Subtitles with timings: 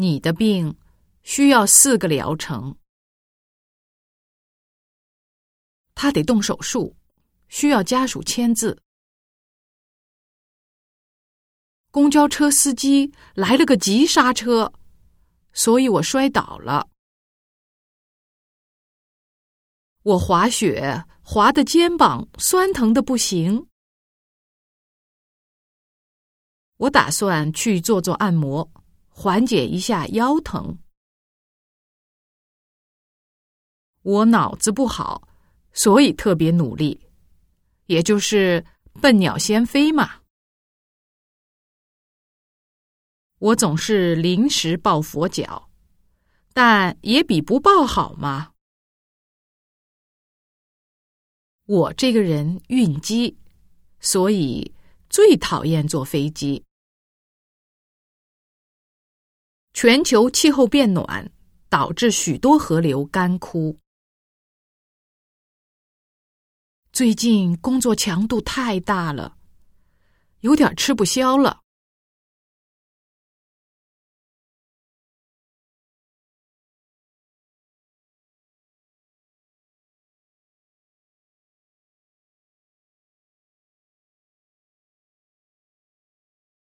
[0.00, 0.78] 你的病
[1.22, 2.78] 需要四个疗程，
[5.92, 6.96] 他得动手术，
[7.48, 8.80] 需要家属签字。
[11.90, 14.72] 公交车司机来了个急刹车，
[15.52, 16.88] 所以我摔倒了。
[20.04, 23.66] 我滑雪滑的肩膀酸疼的不行。
[26.76, 28.70] 我打算去做做按摩，
[29.20, 30.78] 缓解一下腰疼。
[34.02, 35.28] 我脑子不好，
[35.72, 37.00] 所以特别努力，
[37.86, 38.64] 也就是
[39.02, 40.20] 笨鸟先飞嘛。
[43.40, 45.68] 我总是临时抱佛脚，
[46.52, 48.52] 但也比不抱好嘛。
[51.64, 53.36] 我这个人晕机，
[53.98, 54.72] 所以
[55.10, 56.67] 最讨厌坐飞机。
[59.80, 61.30] 全球气候变暖
[61.68, 63.78] 导致许多河流干枯。
[66.92, 69.36] 最近工作强度太大了，
[70.40, 71.60] 有点吃不消了。